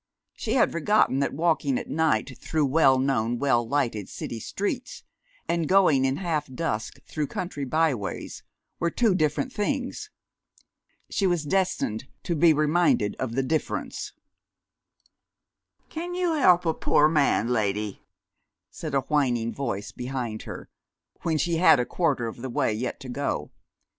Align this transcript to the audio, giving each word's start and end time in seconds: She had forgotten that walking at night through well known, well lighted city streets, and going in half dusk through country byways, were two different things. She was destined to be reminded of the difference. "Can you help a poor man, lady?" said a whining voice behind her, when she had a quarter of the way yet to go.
She 0.33 0.53
had 0.53 0.71
forgotten 0.71 1.19
that 1.19 1.31
walking 1.31 1.77
at 1.77 1.87
night 1.87 2.35
through 2.39 2.65
well 2.65 2.97
known, 2.97 3.37
well 3.37 3.63
lighted 3.67 4.09
city 4.09 4.39
streets, 4.39 5.03
and 5.47 5.69
going 5.69 6.05
in 6.05 6.15
half 6.15 6.47
dusk 6.51 6.97
through 7.05 7.27
country 7.27 7.65
byways, 7.65 8.41
were 8.79 8.89
two 8.89 9.13
different 9.13 9.53
things. 9.53 10.09
She 11.11 11.27
was 11.27 11.43
destined 11.45 12.07
to 12.23 12.35
be 12.35 12.51
reminded 12.51 13.15
of 13.17 13.33
the 13.35 13.43
difference. 13.43 14.13
"Can 15.89 16.15
you 16.15 16.33
help 16.33 16.65
a 16.65 16.73
poor 16.73 17.07
man, 17.07 17.49
lady?" 17.49 18.01
said 18.71 18.95
a 18.95 19.01
whining 19.01 19.53
voice 19.53 19.91
behind 19.91 20.41
her, 20.49 20.67
when 21.21 21.37
she 21.37 21.57
had 21.57 21.79
a 21.79 21.85
quarter 21.85 22.25
of 22.25 22.37
the 22.41 22.49
way 22.49 22.73
yet 22.73 22.99
to 23.01 23.09
go. 23.09 23.51